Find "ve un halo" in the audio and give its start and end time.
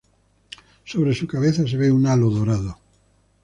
1.77-2.31